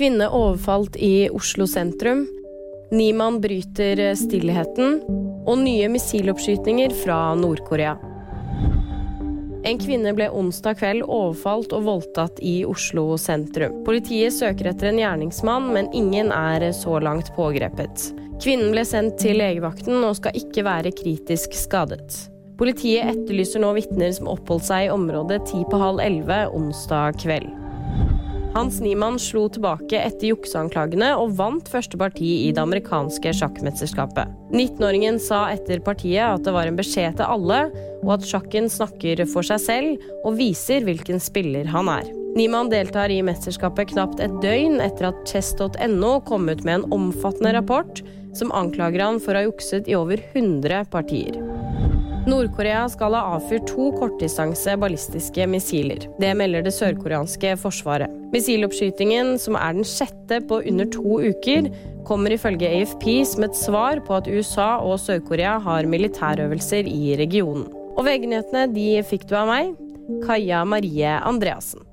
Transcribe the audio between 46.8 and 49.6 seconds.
en omfattende rapport som anklager han for å ha